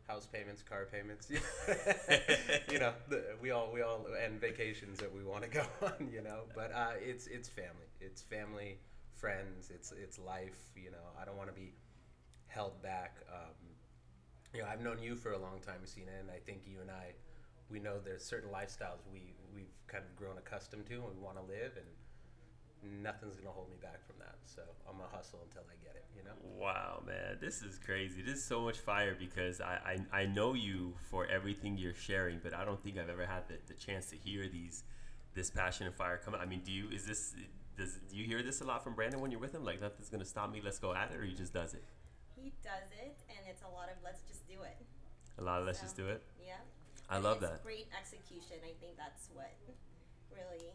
house 0.09 0.27
payments, 0.27 0.63
car 0.63 0.87
payments. 0.91 1.31
you 2.71 2.79
know, 2.79 2.93
the, 3.09 3.25
we 3.41 3.51
all 3.51 3.71
we 3.73 3.83
all 3.83 4.07
and 4.23 4.41
vacations 4.41 4.99
that 4.99 5.15
we 5.15 5.23
want 5.25 5.45
to 5.45 5.51
go 5.51 5.65
on. 5.83 6.09
You 6.13 6.23
know, 6.23 6.41
but 6.55 6.73
uh, 6.75 6.93
it's 7.01 7.27
it's 7.27 7.49
family. 7.49 7.89
It's 8.01 8.23
family, 8.23 8.79
friends. 9.17 9.71
It's 9.75 9.93
it's 9.93 10.19
life. 10.19 10.71
You 10.77 10.91
know, 10.91 11.07
I 11.21 11.25
don't 11.25 11.37
want 11.37 11.49
to 11.49 11.59
be 11.59 11.73
held 12.49 12.83
back. 12.83 13.17
Um, 13.33 13.55
you 14.53 14.63
know, 14.63 14.69
I've 14.69 14.81
known 14.81 14.99
you 15.01 15.15
for 15.15 15.33
a 15.33 15.39
long 15.39 15.61
time, 15.65 15.81
Sina, 15.85 16.11
and 16.19 16.31
I 16.31 16.39
think 16.45 16.63
you 16.67 16.81
and 16.81 16.91
I, 16.91 17.13
we 17.71 17.79
know 17.79 17.99
there's 18.05 18.25
certain 18.25 18.51
lifestyles 18.51 19.01
we 19.13 19.35
we've 19.55 19.73
kind 19.87 20.05
of 20.05 20.15
grown 20.17 20.37
accustomed 20.39 20.87
to 20.87 20.95
and 20.95 21.05
we 21.17 21.23
want 21.23 21.37
to 21.37 21.43
live 21.43 21.73
and 21.77 21.87
nothing's 23.03 23.37
gonna 23.37 23.51
hold 23.51 23.69
me 23.71 23.77
back 23.83 24.05
from 24.07 24.17
that. 24.19 24.37
So 24.45 24.63
I'm 24.89 24.97
gonna 24.97 25.09
hustle 25.13 25.41
until 25.45 25.63
I 25.69 25.77
get 25.85 25.97
it. 25.97 26.05
You 26.17 26.25
know. 26.25 26.37
Wow, 26.59 27.03
man, 27.07 27.39
this 27.41 27.63
is 27.63 27.79
crazy. 27.79 28.23
This 28.23 28.37
is 28.37 28.45
so 28.45 28.61
much 28.61 28.79
fire 28.79 29.17
because 29.19 29.61
I, 29.61 29.99
I, 30.13 30.23
I 30.23 30.27
know 30.27 30.55
you 30.55 30.95
for 31.11 31.27
everything 31.27 31.77
you're 31.79 31.95
sharing, 31.95 32.41
but 32.43 32.55
I 32.55 32.65
don't 32.65 32.83
think 32.83 32.99
I've 32.99 33.09
ever 33.09 33.27
had 33.27 33.49
the, 33.49 33.57
the 33.67 33.75
chance 33.75 34.07
to 34.11 34.17
hear 34.17 34.49
these 34.49 34.85
this 35.35 35.51
passion 35.51 35.87
and 35.87 35.95
fire 35.95 36.21
come 36.23 36.35
out. 36.35 36.41
I 36.41 36.47
mean, 36.47 36.63
do 36.65 36.73
you 36.73 36.89
is 36.91 37.07
this 37.07 37.35
does 37.77 37.99
do 38.11 38.17
you 38.17 38.25
hear 38.25 38.43
this 38.43 38.61
a 38.61 38.65
lot 38.65 38.83
from 38.83 38.95
Brandon 38.95 39.21
when 39.21 39.31
you're 39.31 39.41
with 39.41 39.55
him? 39.55 39.65
Like 39.65 39.81
nothing's 39.81 40.09
gonna 40.09 40.25
stop 40.25 40.51
me. 40.53 40.61
Let's 40.65 40.79
go 40.79 40.95
at 40.95 41.13
it, 41.13 41.19
or 41.19 41.25
he 41.25 41.35
just 41.35 41.53
does 41.53 41.75
it. 41.75 41.85
He 42.35 42.53
does 42.63 42.91
it, 43.03 43.19
and 43.29 43.39
it's 43.49 43.63
a 43.63 43.69
lot 43.69 43.89
of 43.89 43.97
let's 44.03 44.23
just 44.23 44.47
do 44.49 44.63
it. 44.63 44.77
A 45.39 45.43
lot 45.43 45.61
of 45.61 45.67
let's 45.67 45.79
So, 45.79 45.85
just 45.85 45.97
do 45.97 46.09
it. 46.09 46.23
Yeah. 46.45 46.55
I 47.11 47.17
And 47.17 47.25
love 47.25 47.41
that. 47.41 47.63
Great 47.63 47.89
execution. 47.99 48.57
I 48.63 48.73
think 48.81 48.97
that's 48.97 49.29
what 49.35 49.53
really 50.33 50.71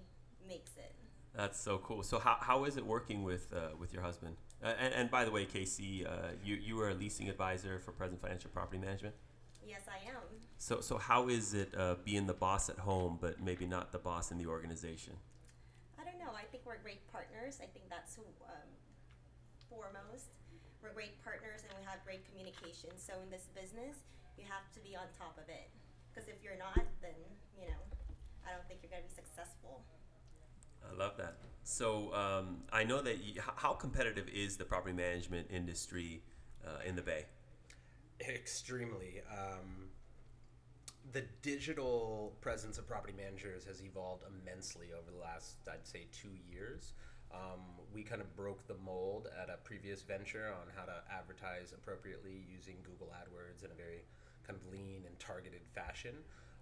makes 0.48 0.72
it. 0.78 0.94
That's 1.36 1.60
so 1.60 1.78
cool. 1.80 2.04
So 2.04 2.20
how, 2.20 2.38
how 2.40 2.66
is 2.66 2.78
it 2.78 2.86
working 2.86 3.24
with 3.24 3.54
uh, 3.54 3.76
with 3.80 3.94
your 3.94 4.04
husband? 4.04 4.36
Uh, 4.64 4.74
and, 4.80 4.94
and 4.94 5.12
by 5.12 5.26
the 5.26 5.32
way, 5.32 5.46
Casey, 5.46 6.06
uh, 6.06 6.32
you 6.44 6.56
you 6.56 6.76
were 6.76 6.90
a 6.90 6.94
leasing 6.94 7.30
advisor 7.30 7.80
for 7.80 7.92
Present 7.92 8.22
Financial 8.22 8.50
Property 8.52 8.78
Management. 8.78 9.16
Yes, 9.66 9.82
I 9.88 10.08
am. 10.10 10.22
So 10.58 10.82
so 10.82 10.98
how 10.98 11.28
is 11.30 11.54
it 11.54 11.74
uh, 11.78 11.96
being 12.04 12.28
the 12.28 12.34
boss 12.34 12.70
at 12.70 12.80
home, 12.80 13.18
but 13.20 13.42
maybe 13.42 13.66
not 13.66 13.92
the 13.92 14.00
boss 14.00 14.32
in 14.32 14.38
the 14.38 14.46
organization? 14.46 15.14
I 16.00 16.04
don't 16.04 16.20
know. 16.20 16.32
I 16.36 16.44
think 16.52 16.64
we're 16.66 16.78
great 16.78 17.04
partners. 17.12 17.60
I 17.62 17.68
think 17.68 17.90
that's 17.90 18.16
who, 18.16 18.24
um, 18.48 18.70
foremost. 19.70 20.32
We're 20.82 20.94
great 20.94 21.18
partners 21.24 21.64
and 21.68 21.74
we 21.80 21.84
have 21.86 22.04
great 22.06 22.24
communication. 22.30 22.92
So 22.96 23.14
in 23.24 23.30
this 23.32 23.50
business, 23.56 24.06
you 24.38 24.46
have 24.46 24.70
to 24.78 24.80
be 24.80 24.96
on 24.96 25.10
top 25.18 25.36
of 25.42 25.50
it. 25.50 25.72
Because 26.16 26.30
if 26.30 26.42
you're 26.42 26.58
not, 26.58 26.80
then 27.02 27.12
you 27.60 27.68
know, 27.68 27.84
I 28.48 28.56
don't 28.56 28.66
think 28.68 28.80
you're 28.82 28.90
gonna 28.90 29.04
be 29.04 29.14
successful. 29.14 29.84
I 30.90 30.96
love 30.96 31.18
that. 31.18 31.36
So 31.64 32.14
um, 32.14 32.64
I 32.72 32.84
know 32.84 33.02
that. 33.02 33.24
You, 33.24 33.42
how 33.42 33.74
competitive 33.74 34.30
is 34.30 34.56
the 34.56 34.66
property 34.66 34.96
management 34.96 35.48
industry 35.52 36.22
uh, 36.66 36.88
in 36.88 36.96
the 36.96 37.02
Bay? 37.02 37.26
Extremely. 38.22 39.22
Um, 39.30 39.90
the 41.12 41.24
digital 41.42 42.34
presence 42.42 42.78
of 42.78 42.88
property 42.88 43.14
managers 43.16 43.66
has 43.66 43.82
evolved 43.82 44.24
immensely 44.24 44.88
over 44.94 45.12
the 45.12 45.22
last, 45.22 45.58
I'd 45.68 45.86
say, 45.86 46.08
two 46.12 46.32
years. 46.50 46.94
Um, 47.34 47.60
we 47.94 48.04
kind 48.04 48.22
of 48.22 48.36
broke 48.36 48.66
the 48.68 48.76
mold 48.86 49.28
at 49.42 49.50
a 49.50 49.58
previous 49.64 50.02
venture 50.02 50.54
on 50.62 50.68
how 50.76 50.86
to 50.86 51.04
advertise 51.12 51.74
appropriately 51.74 52.46
using 52.50 52.76
Google 52.84 53.08
AdWords 53.08 53.66
in 53.66 53.72
a 53.72 53.76
very 53.76 54.06
kind 54.46 54.60
of 54.60 54.72
lean 54.72 55.04
and 55.06 55.18
targeted 55.20 55.62
fashion. 55.74 56.16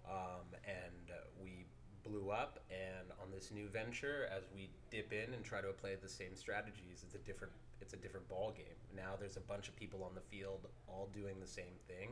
Um, 0.08 0.44
and 0.64 1.10
we 1.42 1.66
blew 2.04 2.30
up. 2.30 2.60
And 2.70 3.10
on 3.22 3.30
this 3.32 3.50
new 3.50 3.68
venture, 3.68 4.28
as 4.34 4.44
we 4.54 4.70
dip 4.90 5.12
in 5.12 5.34
and 5.34 5.44
try 5.44 5.60
to 5.60 5.68
apply 5.68 5.96
the 6.00 6.08
same 6.08 6.36
strategies, 6.36 7.02
it's 7.02 7.14
a 7.14 7.18
different 7.18 7.52
it's 7.80 7.92
a 7.92 7.96
different 7.96 8.28
ball 8.28 8.52
game. 8.56 8.78
Now 8.94 9.12
there's 9.18 9.36
a 9.36 9.40
bunch 9.40 9.68
of 9.68 9.76
people 9.76 10.04
on 10.04 10.14
the 10.14 10.20
field 10.20 10.66
all 10.86 11.08
doing 11.12 11.40
the 11.40 11.46
same 11.46 11.74
thing. 11.88 12.10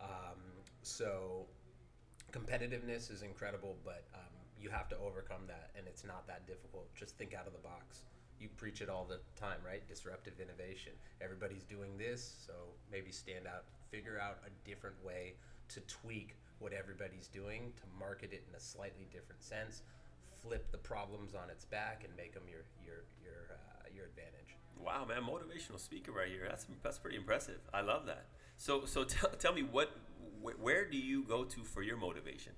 Um, 0.00 0.38
so 0.82 1.46
competitiveness 2.32 3.10
is 3.10 3.22
incredible, 3.22 3.76
but 3.84 4.04
um, 4.14 4.34
you 4.60 4.68
have 4.70 4.88
to 4.90 4.96
overcome 4.98 5.42
that, 5.48 5.70
and 5.76 5.86
it's 5.86 6.04
not 6.04 6.26
that 6.26 6.46
difficult. 6.46 6.94
Just 6.94 7.16
think 7.16 7.34
out 7.34 7.46
of 7.46 7.52
the 7.52 7.58
box. 7.58 8.04
You 8.40 8.48
preach 8.56 8.80
it 8.80 8.88
all 8.88 9.04
the 9.04 9.20
time, 9.38 9.58
right? 9.64 9.86
Disruptive 9.86 10.40
innovation. 10.40 10.92
Everybody's 11.20 11.64
doing 11.64 11.98
this, 11.98 12.34
so 12.46 12.52
maybe 12.90 13.12
stand 13.12 13.46
out, 13.46 13.64
figure 13.90 14.18
out 14.18 14.38
a 14.46 14.68
different 14.68 14.96
way 15.04 15.34
to 15.68 15.80
tweak 15.80 16.36
what 16.58 16.72
everybody's 16.72 17.28
doing 17.28 17.72
to 17.76 17.82
market 17.98 18.32
it 18.32 18.44
in 18.48 18.54
a 18.54 18.60
slightly 18.60 19.06
different 19.12 19.42
sense, 19.42 19.82
flip 20.42 20.70
the 20.72 20.78
problems 20.78 21.34
on 21.34 21.50
its 21.50 21.64
back, 21.64 22.02
and 22.04 22.16
make 22.16 22.32
them 22.34 22.44
your 22.48 22.62
your 22.84 23.04
your 23.22 23.52
uh, 23.52 23.88
your 23.94 24.06
advantage. 24.06 24.56
Wow, 24.82 25.04
man, 25.06 25.22
motivational 25.22 25.78
speaker 25.78 26.12
right 26.12 26.28
here. 26.28 26.46
That's 26.48 26.66
that's 26.82 26.98
pretty 26.98 27.16
impressive. 27.16 27.60
I 27.74 27.82
love 27.82 28.06
that. 28.06 28.26
So 28.56 28.84
so 28.84 29.04
tell, 29.04 29.30
tell 29.30 29.52
me 29.52 29.62
what 29.62 29.90
wh- 30.42 30.62
where 30.62 30.84
do 30.84 30.96
you 30.96 31.24
go 31.24 31.44
to 31.44 31.64
for 31.64 31.82
your 31.82 31.96
motivation? 31.96 32.52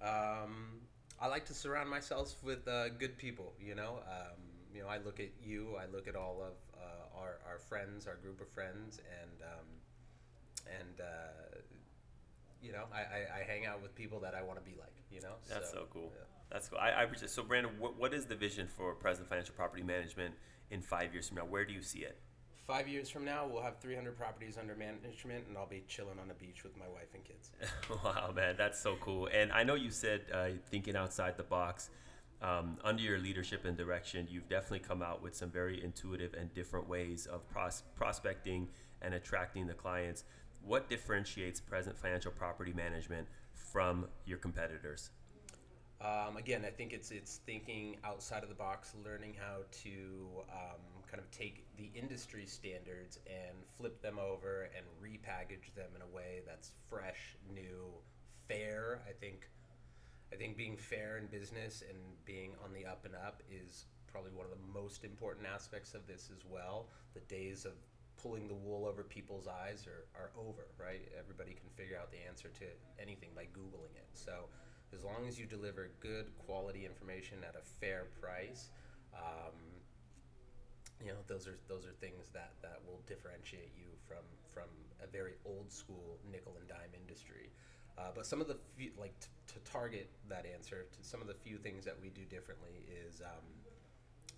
Um, 0.00 0.80
I 1.20 1.26
like 1.26 1.44
to 1.46 1.54
surround 1.54 1.90
myself 1.90 2.34
with 2.42 2.66
uh, 2.68 2.90
good 2.90 3.18
people. 3.18 3.54
You 3.60 3.74
know, 3.74 4.00
um, 4.06 4.36
You 4.78 4.84
know, 4.84 4.90
I 4.90 4.98
look 4.98 5.18
at 5.18 5.30
you, 5.44 5.74
I 5.74 5.92
look 5.92 6.06
at 6.06 6.14
all 6.14 6.40
of 6.40 6.54
uh, 6.80 7.20
our, 7.20 7.40
our 7.44 7.58
friends, 7.58 8.06
our 8.06 8.14
group 8.14 8.40
of 8.40 8.48
friends, 8.48 9.00
and 9.20 9.42
um, 9.42 9.66
and 10.68 11.00
uh, 11.00 11.58
you 12.62 12.70
know, 12.70 12.84
I, 12.94 12.98
I, 12.98 13.40
I 13.40 13.42
hang 13.44 13.66
out 13.66 13.82
with 13.82 13.92
people 13.96 14.20
that 14.20 14.36
I 14.36 14.42
want 14.42 14.60
to 14.60 14.64
be 14.64 14.76
like. 14.78 14.94
You 15.10 15.20
know, 15.20 15.32
That's 15.48 15.72
so, 15.72 15.86
cool. 15.92 16.12
yeah. 16.14 16.22
That's 16.52 16.68
cool. 16.68 16.78
I, 16.78 16.90
I 16.90 17.02
appreciate. 17.02 17.30
So, 17.30 17.42
Brandon, 17.42 17.72
what, 17.80 17.98
what 17.98 18.14
is 18.14 18.26
the 18.26 18.36
vision 18.36 18.68
for 18.68 18.94
President 18.94 19.28
Financial 19.28 19.52
Property 19.52 19.82
Management 19.82 20.34
in 20.70 20.80
five 20.80 21.12
years 21.12 21.26
from 21.26 21.38
now? 21.38 21.44
Where 21.44 21.64
do 21.64 21.72
you 21.72 21.82
see 21.82 22.00
it? 22.00 22.16
Five 22.64 22.86
years 22.86 23.10
from 23.10 23.24
now, 23.24 23.48
we'll 23.50 23.62
have 23.62 23.78
300 23.80 24.16
properties 24.16 24.56
under 24.56 24.76
management, 24.76 25.46
and 25.48 25.58
I'll 25.58 25.66
be 25.66 25.82
chilling 25.88 26.20
on 26.20 26.28
the 26.28 26.34
beach 26.34 26.62
with 26.62 26.76
my 26.76 26.86
wife 26.86 27.08
and 27.14 27.24
kids. 27.24 27.50
wow, 28.04 28.30
man, 28.32 28.54
that's 28.56 28.78
so 28.78 28.94
cool. 29.00 29.28
And 29.34 29.50
I 29.50 29.64
know 29.64 29.74
you 29.74 29.90
said 29.90 30.26
uh, 30.32 30.48
thinking 30.70 30.94
outside 30.94 31.36
the 31.36 31.42
box. 31.42 31.90
Um, 32.40 32.78
under 32.84 33.02
your 33.02 33.18
leadership 33.18 33.64
and 33.64 33.76
direction, 33.76 34.28
you've 34.30 34.48
definitely 34.48 34.78
come 34.80 35.02
out 35.02 35.22
with 35.22 35.34
some 35.34 35.50
very 35.50 35.82
intuitive 35.82 36.34
and 36.34 36.52
different 36.54 36.88
ways 36.88 37.26
of 37.26 37.48
pros- 37.48 37.82
prospecting 37.96 38.68
and 39.02 39.14
attracting 39.14 39.66
the 39.66 39.74
clients. 39.74 40.24
What 40.62 40.88
differentiates 40.88 41.60
Present 41.60 41.98
Financial 41.98 42.30
Property 42.30 42.72
Management 42.72 43.26
from 43.54 44.06
your 44.24 44.38
competitors? 44.38 45.10
Um, 46.00 46.36
again, 46.36 46.64
I 46.64 46.70
think 46.70 46.92
it's 46.92 47.10
it's 47.10 47.40
thinking 47.44 47.96
outside 48.04 48.44
of 48.44 48.48
the 48.48 48.54
box, 48.54 48.94
learning 49.04 49.34
how 49.36 49.62
to 49.82 50.44
um, 50.52 50.80
kind 51.10 51.20
of 51.20 51.28
take 51.32 51.64
the 51.76 51.90
industry 51.92 52.46
standards 52.46 53.18
and 53.26 53.56
flip 53.76 54.00
them 54.00 54.16
over 54.18 54.70
and 54.76 54.86
repackage 55.02 55.74
them 55.74 55.88
in 55.96 56.02
a 56.02 56.14
way 56.14 56.42
that's 56.46 56.70
fresh, 56.88 57.36
new, 57.52 57.86
fair. 58.46 59.00
I 59.08 59.12
think 59.12 59.48
I 60.32 60.36
think 60.36 60.56
being 60.56 60.76
fair 60.76 61.18
in 61.18 61.26
business 61.26 61.82
and 61.88 61.98
being 62.24 62.52
on 62.64 62.72
the 62.72 62.84
up 62.84 63.04
and 63.04 63.14
up 63.14 63.42
is 63.50 63.86
probably 64.06 64.32
one 64.32 64.46
of 64.46 64.52
the 64.52 64.80
most 64.80 65.04
important 65.04 65.46
aspects 65.46 65.94
of 65.94 66.06
this 66.06 66.30
as 66.34 66.44
well. 66.44 66.88
The 67.14 67.20
days 67.20 67.64
of 67.64 67.72
pulling 68.20 68.48
the 68.48 68.54
wool 68.54 68.84
over 68.86 69.02
people's 69.04 69.46
eyes 69.46 69.86
are, 69.86 70.04
are 70.18 70.30
over, 70.36 70.66
right? 70.78 71.00
Everybody 71.18 71.52
can 71.52 71.70
figure 71.76 71.96
out 71.96 72.10
the 72.10 72.18
answer 72.26 72.48
to 72.58 72.66
anything 73.00 73.30
by 73.34 73.44
Googling 73.44 73.94
it. 73.94 74.08
So, 74.12 74.50
as 74.94 75.04
long 75.04 75.28
as 75.28 75.38
you 75.38 75.46
deliver 75.46 75.90
good 76.00 76.26
quality 76.38 76.84
information 76.84 77.38
at 77.46 77.54
a 77.54 77.62
fair 77.62 78.06
price, 78.20 78.70
um, 79.14 79.54
you 81.00 81.12
know 81.12 81.20
those 81.28 81.46
are 81.46 81.58
those 81.68 81.86
are 81.86 81.94
things 82.00 82.28
that, 82.32 82.52
that 82.62 82.80
will 82.86 83.00
differentiate 83.06 83.70
you 83.76 83.86
from 84.06 84.24
from 84.50 84.68
a 85.02 85.06
very 85.06 85.34
old 85.44 85.70
school 85.70 86.18
nickel 86.30 86.56
and 86.58 86.68
dime 86.68 86.90
industry. 86.96 87.50
Uh, 87.98 88.14
but 88.14 88.24
some 88.24 88.40
of 88.40 88.46
the 88.46 88.56
few, 88.76 88.90
like 88.98 89.18
t- 89.18 89.26
to 89.48 89.58
target 89.70 90.08
that 90.28 90.46
answer 90.46 90.86
to 90.92 91.00
some 91.02 91.20
of 91.20 91.26
the 91.26 91.34
few 91.34 91.58
things 91.58 91.84
that 91.84 91.96
we 92.00 92.10
do 92.10 92.22
differently 92.30 92.86
is 92.86 93.20
um, 93.20 93.42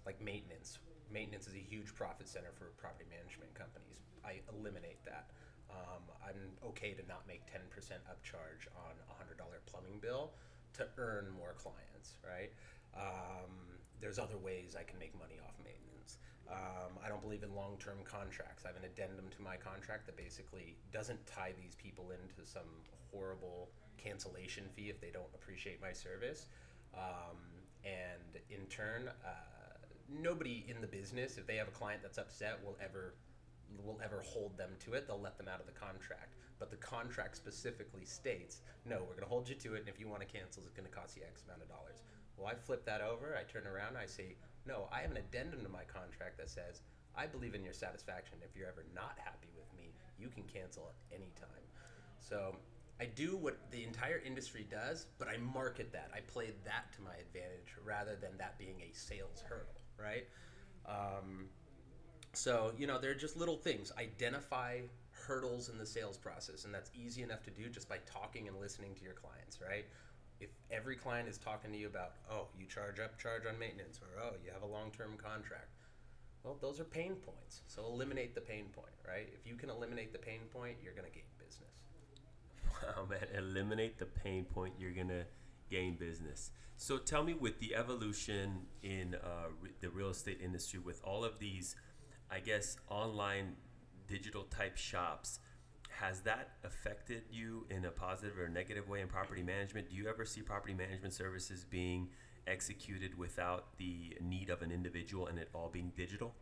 like 0.07 0.21
maintenance. 0.23 0.79
Maintenance 1.13 1.47
is 1.47 1.55
a 1.55 1.61
huge 1.61 1.95
profit 1.95 2.29
center 2.29 2.57
for 2.57 2.73
property 2.81 3.05
management 3.11 3.53
companies. 3.53 4.01
I 4.25 4.41
eliminate 4.57 5.05
that. 5.05 5.29
Um, 5.69 6.03
I'm 6.25 6.41
okay 6.73 6.95
to 6.95 7.05
not 7.07 7.27
make 7.29 7.45
10% 7.47 7.61
upcharge 8.09 8.65
on 8.75 8.95
a 8.97 9.15
$100 9.21 9.45
plumbing 9.67 9.99
bill 10.01 10.33
to 10.75 10.87
earn 10.97 11.29
more 11.37 11.55
clients, 11.59 12.15
right? 12.25 12.51
Um, 12.97 13.77
there's 14.01 14.19
other 14.19 14.39
ways 14.39 14.75
I 14.79 14.83
can 14.83 14.99
make 14.99 15.13
money 15.19 15.37
off 15.45 15.55
maintenance. 15.63 16.19
Don't 17.21 17.29
believe 17.29 17.43
in 17.43 17.55
long 17.55 17.77
term 17.79 17.99
contracts. 18.05 18.65
I 18.65 18.69
have 18.69 18.77
an 18.77 18.85
addendum 18.85 19.27
to 19.37 19.43
my 19.43 19.57
contract 19.57 20.07
that 20.07 20.17
basically 20.17 20.77
doesn't 20.91 21.27
tie 21.27 21.53
these 21.61 21.75
people 21.75 22.13
into 22.13 22.49
some 22.49 22.69
horrible 23.13 23.69
cancellation 23.99 24.65
fee 24.75 24.89
if 24.89 25.01
they 25.03 25.11
don't 25.13 25.29
appreciate 25.35 25.83
my 25.83 25.93
service. 25.93 26.47
Um, 26.95 27.37
and 27.85 28.41
in 28.49 28.65
turn, 28.67 29.11
uh, 29.25 29.31
nobody 30.09 30.65
in 30.67 30.81
the 30.81 30.87
business, 30.87 31.37
if 31.37 31.47
they 31.47 31.57
have 31.57 31.69
a 31.69 31.73
client 31.73 32.01
that's 32.03 32.17
upset, 32.17 32.59
will 32.65 32.79
ever 32.83 33.15
will 33.85 34.01
ever 34.03 34.23
hold 34.25 34.57
them 34.57 34.71
to 34.87 34.95
it. 34.95 35.07
They'll 35.07 35.21
let 35.21 35.37
them 35.37 35.49
out 35.49 35.61
of 35.61 35.67
the 35.67 35.79
contract. 35.79 36.37
But 36.59 36.71
the 36.71 36.79
contract 36.79 37.37
specifically 37.37 38.07
states, 38.07 38.63
no, 38.87 39.01
we're 39.01 39.15
going 39.15 39.29
to 39.29 39.29
hold 39.29 39.49
you 39.49 39.57
to 39.57 39.75
it, 39.75 39.81
and 39.81 39.89
if 39.89 40.01
you 40.01 40.09
want 40.09 40.23
to 40.23 40.27
cancel, 40.27 40.63
it's 40.65 40.73
going 40.73 40.89
to 40.89 40.95
cost 40.95 41.17
you 41.17 41.23
X 41.23 41.43
amount 41.45 41.63
of 41.63 41.69
dollars. 41.69 42.03
Well, 42.37 42.49
I 42.49 42.55
flip 42.55 42.87
that 42.87 43.03
over. 43.03 43.37
I 43.37 43.45
turn 43.45 43.67
around. 43.67 43.97
I 43.99 44.07
say, 44.07 44.37
no, 44.67 44.89
I 44.91 45.01
have 45.01 45.11
an 45.11 45.19
addendum 45.19 45.63
to 45.63 45.69
my 45.69 45.85
contract 45.85 46.39
that 46.39 46.49
says, 46.49 46.81
I 47.17 47.27
believe 47.27 47.55
in 47.55 47.65
your 47.65 47.73
satisfaction. 47.73 48.39
If 48.43 48.57
you're 48.57 48.69
ever 48.69 48.85
not 48.95 49.17
happy 49.23 49.49
with 49.57 49.73
me, 49.77 49.93
you 50.19 50.29
can 50.29 50.45
cancel 50.45 50.91
at 50.91 51.17
any 51.17 51.33
time. 51.39 51.65
So 52.19 52.57
I 53.01 53.07
do 53.07 53.37
what 53.37 53.57
the 53.71 53.83
entire 53.83 54.21
industry 54.25 54.67
does, 54.71 55.07
but 55.19 55.27
I 55.27 55.39
market 55.39 55.93
that. 55.93 56.11
I 56.15 56.21
play 56.21 56.51
that 56.65 56.93
to 56.97 57.03
my 57.03 57.15
advantage 57.15 57.75
rather 57.85 58.15
than 58.15 58.37
that 58.39 58.59
being 58.59 58.83
a 58.83 58.95
sales 58.95 59.43
hurdle, 59.49 59.81
right? 59.99 60.27
Um, 60.87 61.49
so, 62.33 62.73
you 62.79 62.87
know, 62.87 62.99
they're 62.99 63.15
just 63.15 63.37
little 63.37 63.57
things. 63.57 63.91
Identify 63.99 64.81
hurdles 65.13 65.69
in 65.69 65.79
the 65.79 65.87
sales 65.87 66.19
process, 66.19 66.65
and 66.65 66.75
that's 66.75 66.91
easy 66.95 67.23
enough 67.23 67.43
to 67.45 67.51
do 67.51 67.69
just 67.69 67.89
by 67.89 67.99
talking 68.05 68.49
and 68.49 68.61
listening 68.61 68.95
to 68.97 69.03
your 69.03 69.15
clients, 69.15 69.59
right? 69.67 69.87
If 70.41 70.51
every 70.71 70.97
client 70.97 71.29
is 71.29 71.39
talking 71.39 71.73
to 71.73 71.79
you 71.79 71.87
about, 71.87 72.13
oh, 72.31 72.49
you 72.59 72.67
charge 72.67 73.01
up 73.01 73.19
charge 73.19 73.47
on 73.47 73.59
maintenance, 73.59 74.01
or 74.03 74.23
oh, 74.23 74.35
you 74.45 74.51
have 74.53 74.63
a 74.63 74.67
long 74.67 74.91
term 74.91 75.17
contract, 75.17 75.75
well, 76.45 76.57
those 76.61 76.81
are 76.81 76.85
pain 76.85 77.15
points. 77.15 77.63
So 77.67 77.85
eliminate 77.85 78.35
the 78.35 78.41
pain 78.41 78.67
point, 78.73 78.95
right? 79.07 79.29
If 79.33 79.47
you 79.47 79.57
can 79.57 79.71
eliminate 79.71 80.13
the 80.13 80.19
pain 80.19 80.41
point, 80.53 80.77
you're 80.83 80.95
going 80.95 81.07
to 81.07 81.15
gain 81.15 81.25
business. 81.39 82.97
Wow, 82.97 83.07
man, 83.11 83.27
eliminate 83.37 83.99
the 83.99 84.07
pain 84.07 84.45
point, 84.45 84.75
you're 84.79 84.93
going 84.93 85.09
to 85.09 85.25
gain 85.71 85.97
business. 85.97 86.51
So 86.77 86.97
tell 86.97 87.23
me, 87.23 87.35
with 87.35 87.61
the 87.61 87.75
evolution 87.75 88.67
in 88.83 89.17
uh, 89.17 89.49
re- 89.61 89.71
the 89.81 89.91
real 89.91 90.09
estate 90.09 90.41
industry, 90.43 90.81
with 90.81 91.03
all 91.05 91.25
of 91.25 91.39
these, 91.39 91.77
I 92.31 92.41
guess, 92.41 92.79
online 92.89 93.57
digital 94.07 94.45
type 94.45 94.79
shops, 94.79 95.41
has 95.91 96.21
that 96.23 96.53
affected 96.65 97.25
you 97.31 97.67
in 97.69 97.85
a 97.85 97.91
positive 97.91 98.39
or 98.39 98.49
negative 98.49 98.89
way 98.89 99.03
in 99.03 99.09
property 99.09 99.43
management? 99.43 99.91
Do 99.91 99.97
you 99.97 100.09
ever 100.09 100.25
see 100.25 100.41
property 100.41 100.73
management 100.73 101.13
services 101.13 101.65
being 101.69 102.09
executed 102.47 103.17
without 103.17 103.77
the 103.79 104.17
need 104.21 104.51
of 104.51 104.63
an 104.63 104.71
individual 104.71 105.27
and 105.27 105.39
it 105.39 105.49
all 105.55 105.69
being 105.73 105.93
digital? 105.97 106.35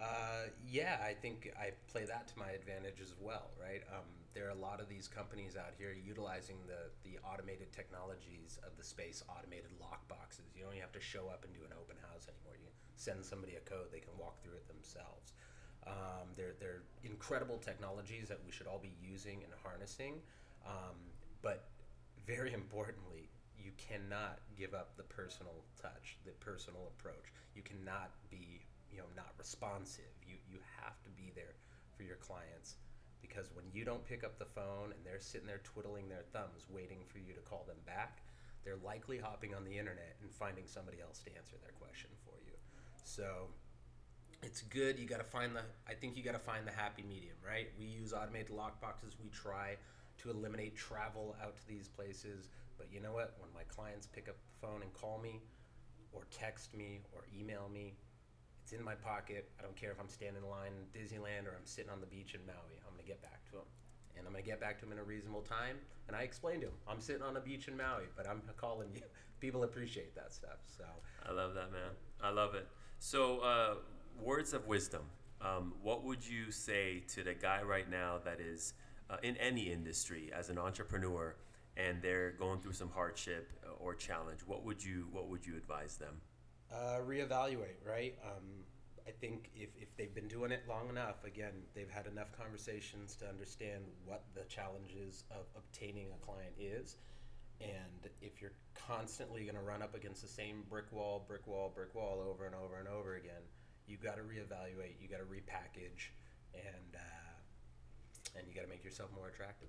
Uh, 0.00 0.50
yeah, 0.66 0.98
I 0.98 1.14
think 1.14 1.54
I 1.54 1.70
play 1.86 2.04
that 2.04 2.26
to 2.28 2.38
my 2.38 2.50
advantage 2.50 3.00
as 3.00 3.14
well, 3.20 3.50
right? 3.60 3.82
Um, 3.94 4.02
there 4.34 4.46
are 4.48 4.50
a 4.50 4.58
lot 4.58 4.80
of 4.80 4.88
these 4.88 5.06
companies 5.06 5.56
out 5.56 5.74
here 5.78 5.94
utilizing 5.94 6.56
the, 6.66 6.90
the 7.08 7.18
automated 7.22 7.70
technologies 7.70 8.58
of 8.66 8.76
the 8.76 8.82
space, 8.82 9.22
automated 9.28 9.70
lock 9.80 10.08
boxes. 10.08 10.50
You 10.56 10.64
don't 10.64 10.74
have 10.80 10.92
to 10.92 11.00
show 11.00 11.28
up 11.28 11.44
and 11.44 11.54
do 11.54 11.60
an 11.62 11.72
open 11.78 11.96
house 12.10 12.26
anymore. 12.26 12.58
You 12.58 12.66
send 12.96 13.24
somebody 13.24 13.54
a 13.54 13.60
code, 13.60 13.92
they 13.92 14.00
can 14.00 14.16
walk 14.18 14.42
through 14.42 14.58
it 14.58 14.66
themselves. 14.66 15.34
Um, 15.86 16.34
they're, 16.36 16.54
they're 16.58 16.82
incredible 17.04 17.58
technologies 17.58 18.28
that 18.28 18.40
we 18.44 18.50
should 18.50 18.66
all 18.66 18.80
be 18.82 18.94
using 18.98 19.44
and 19.44 19.52
harnessing. 19.62 20.18
Um, 20.66 20.98
but 21.42 21.68
very 22.26 22.52
importantly, 22.60 23.28
you 23.64 23.72
cannot 23.78 24.40
give 24.58 24.74
up 24.74 24.96
the 24.96 25.02
personal 25.04 25.64
touch, 25.80 26.18
the 26.24 26.32
personal 26.42 26.92
approach. 26.98 27.32
You 27.54 27.62
cannot 27.62 28.10
be, 28.30 28.66
you 28.90 28.98
know, 28.98 29.10
not 29.16 29.32
responsive. 29.38 30.10
You 30.26 30.36
you 30.50 30.58
have 30.82 31.00
to 31.02 31.10
be 31.10 31.32
there 31.34 31.54
for 31.96 32.02
your 32.02 32.16
clients 32.16 32.76
because 33.22 33.48
when 33.54 33.64
you 33.72 33.84
don't 33.84 34.04
pick 34.04 34.24
up 34.24 34.38
the 34.38 34.44
phone 34.44 34.92
and 34.92 35.00
they're 35.04 35.20
sitting 35.20 35.46
there 35.46 35.62
twiddling 35.62 36.08
their 36.08 36.26
thumbs 36.32 36.66
waiting 36.68 36.98
for 37.08 37.18
you 37.18 37.32
to 37.32 37.40
call 37.40 37.64
them 37.66 37.78
back, 37.86 38.20
they're 38.64 38.82
likely 38.84 39.18
hopping 39.18 39.54
on 39.54 39.64
the 39.64 39.78
internet 39.78 40.16
and 40.20 40.30
finding 40.30 40.64
somebody 40.66 40.98
else 41.00 41.20
to 41.24 41.30
answer 41.36 41.56
their 41.62 41.72
question 41.78 42.10
for 42.24 42.34
you. 42.44 42.52
So 43.04 43.48
it's 44.42 44.62
good. 44.62 44.98
You 44.98 45.06
got 45.06 45.18
to 45.18 45.24
find 45.24 45.54
the. 45.54 45.62
I 45.88 45.94
think 45.94 46.16
you 46.16 46.22
got 46.22 46.32
to 46.32 46.38
find 46.38 46.66
the 46.66 46.72
happy 46.72 47.04
medium, 47.08 47.36
right? 47.46 47.68
We 47.78 47.86
use 47.86 48.12
automated 48.12 48.50
lock 48.50 48.80
boxes. 48.80 49.14
We 49.22 49.30
try 49.30 49.76
to 50.18 50.30
eliminate 50.30 50.76
travel 50.76 51.36
out 51.42 51.56
to 51.56 51.66
these 51.68 51.88
places. 51.88 52.48
But 52.82 52.92
you 52.92 52.98
know 52.98 53.12
what? 53.12 53.38
When 53.38 53.48
my 53.54 53.62
clients 53.68 54.08
pick 54.08 54.28
up 54.28 54.34
the 54.34 54.66
phone 54.66 54.82
and 54.82 54.92
call 54.92 55.20
me, 55.22 55.38
or 56.10 56.26
text 56.32 56.74
me, 56.74 56.98
or 57.12 57.22
email 57.32 57.70
me, 57.72 57.94
it's 58.60 58.72
in 58.72 58.82
my 58.82 58.96
pocket. 58.96 59.48
I 59.58 59.62
don't 59.62 59.76
care 59.76 59.92
if 59.92 60.00
I'm 60.00 60.08
standing 60.08 60.42
in 60.42 60.50
line 60.50 60.72
in 60.74 61.00
Disneyland 61.00 61.46
or 61.46 61.54
I'm 61.56 61.64
sitting 61.64 61.92
on 61.92 62.00
the 62.00 62.06
beach 62.06 62.34
in 62.34 62.40
Maui. 62.44 62.82
I'm 62.84 62.90
gonna 62.90 63.06
get 63.06 63.22
back 63.22 63.44
to 63.46 63.52
them, 63.52 63.70
and 64.16 64.26
I'm 64.26 64.32
gonna 64.32 64.42
get 64.42 64.60
back 64.60 64.80
to 64.80 64.84
them 64.84 64.92
in 64.92 64.98
a 64.98 65.04
reasonable 65.04 65.42
time. 65.42 65.76
And 66.08 66.16
I 66.16 66.22
explained 66.22 66.62
to 66.62 66.66
them, 66.66 66.76
I'm 66.88 67.00
sitting 67.00 67.22
on 67.22 67.36
a 67.36 67.40
beach 67.40 67.68
in 67.68 67.76
Maui, 67.76 68.10
but 68.16 68.28
I'm 68.28 68.42
calling 68.56 68.88
you. 68.92 69.02
People 69.38 69.62
appreciate 69.62 70.16
that 70.16 70.32
stuff. 70.32 70.58
So 70.66 70.82
I 71.24 71.30
love 71.30 71.54
that, 71.54 71.70
man. 71.70 71.94
I 72.20 72.30
love 72.30 72.56
it. 72.56 72.66
So, 72.98 73.38
uh, 73.40 73.74
words 74.20 74.54
of 74.54 74.66
wisdom. 74.66 75.02
Um, 75.40 75.74
what 75.82 76.02
would 76.04 76.26
you 76.26 76.50
say 76.50 77.04
to 77.14 77.22
the 77.22 77.34
guy 77.34 77.62
right 77.62 77.88
now 77.88 78.18
that 78.24 78.40
is 78.40 78.74
uh, 79.08 79.18
in 79.22 79.36
any 79.36 79.72
industry 79.72 80.32
as 80.36 80.50
an 80.50 80.58
entrepreneur 80.58 81.36
and 81.76 82.02
they're 82.02 82.32
going 82.32 82.60
through 82.60 82.72
some 82.74 82.90
hardship 82.90 83.52
or 83.78 83.94
challenge? 83.94 84.40
What 84.46 84.64
would 84.64 84.82
you 84.84 85.08
What 85.12 85.28
would 85.28 85.46
you 85.46 85.56
advise 85.56 85.96
them? 85.96 86.20
uh, 86.72 87.00
reevaluate, 87.06 87.76
right? 87.86 88.14
Um, 88.24 88.64
I 89.06 89.10
think 89.10 89.50
if, 89.54 89.68
if 89.76 89.94
they've 89.96 90.14
been 90.14 90.28
doing 90.28 90.52
it 90.52 90.62
long 90.68 90.88
enough, 90.88 91.24
again, 91.24 91.52
they've 91.74 91.90
had 91.90 92.06
enough 92.06 92.32
conversations 92.32 93.14
to 93.16 93.28
understand 93.28 93.82
what 94.06 94.24
the 94.34 94.44
challenges 94.44 95.24
of 95.30 95.44
obtaining 95.56 96.06
a 96.12 96.24
client 96.24 96.54
is. 96.58 96.96
And 97.60 98.08
if 98.20 98.40
you're 98.40 98.54
constantly 98.74 99.42
going 99.42 99.56
to 99.56 99.60
run 99.62 99.82
up 99.82 99.94
against 99.94 100.22
the 100.22 100.28
same 100.28 100.62
brick 100.70 100.90
wall, 100.92 101.24
brick 101.26 101.46
wall, 101.46 101.70
brick 101.74 101.94
wall 101.94 102.24
over 102.26 102.46
and 102.46 102.54
over 102.54 102.78
and 102.78 102.88
over 102.88 103.16
again, 103.16 103.42
you've 103.86 104.02
got 104.02 104.16
to 104.16 104.22
reevaluate. 104.22 104.94
You 105.00 105.08
got 105.08 105.18
to 105.18 105.24
repackage, 105.28 106.10
and 106.54 106.94
uh, 106.96 108.38
and 108.38 108.48
you 108.48 108.54
got 108.54 108.62
to 108.62 108.68
make 108.68 108.84
yourself 108.84 109.10
more 109.14 109.28
attractive. 109.28 109.68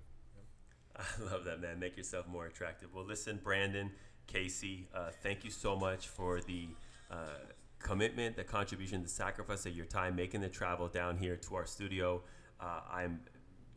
I 0.96 1.32
love 1.32 1.44
that, 1.44 1.60
man. 1.60 1.78
Make 1.78 1.96
yourself 1.96 2.26
more 2.26 2.46
attractive. 2.46 2.94
Well, 2.94 3.04
listen, 3.04 3.40
Brandon, 3.42 3.90
Casey, 4.26 4.88
uh, 4.94 5.10
thank 5.22 5.44
you 5.44 5.50
so 5.50 5.76
much 5.76 6.08
for 6.08 6.40
the 6.40 6.68
uh, 7.10 7.16
commitment, 7.80 8.36
the 8.36 8.44
contribution, 8.44 9.02
the 9.02 9.08
sacrifice 9.08 9.66
of 9.66 9.76
your 9.76 9.86
time 9.86 10.16
making 10.16 10.40
the 10.40 10.48
travel 10.48 10.88
down 10.88 11.16
here 11.16 11.36
to 11.36 11.54
our 11.54 11.66
studio. 11.66 12.22
Uh, 12.60 12.80
I'm 12.92 13.20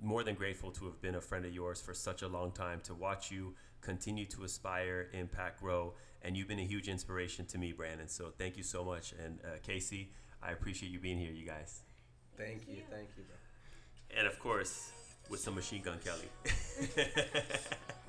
more 0.02 0.24
than 0.24 0.36
grateful 0.36 0.72
to 0.72 0.86
have 0.86 1.02
been 1.02 1.16
a 1.16 1.22
friend 1.22 1.46
of 1.46 1.54
yours 1.54 1.82
for 1.82 1.94
such 1.94 2.22
a 2.22 2.28
long 2.28 2.52
time, 2.52 2.82
to 2.82 2.94
watch 2.94 3.32
you 3.32 3.56
continue 3.82 4.26
to 4.26 4.44
aspire, 4.44 5.10
impact, 5.14 5.60
grow. 5.62 5.94
And 6.22 6.36
you've 6.36 6.48
been 6.48 6.60
a 6.60 6.66
huge 6.66 6.88
inspiration 6.88 7.46
to 7.48 7.58
me, 7.58 7.72
Brandon. 7.72 8.08
So 8.08 8.32
thank 8.38 8.58
you 8.58 8.64
so 8.64 8.84
much. 8.84 9.14
And 9.24 9.40
uh, 9.44 9.58
Casey, 9.64 10.12
I 10.42 10.52
appreciate 10.52 10.92
you 10.92 11.00
being 11.00 11.18
here, 11.18 11.32
you 11.32 11.46
guys. 11.46 11.82
Thank, 12.38 12.60
Thank 12.60 12.70
you, 12.70 12.76
you. 12.76 12.82
thank 12.92 13.10
you, 13.18 13.24
bro. 13.24 13.36
And 14.18 14.28
of 14.28 14.40
course, 14.40 14.92
with 15.30 15.40
some 15.40 15.56
Machine 15.56 15.82
Gun 15.82 16.00
Kelly. 16.04 16.30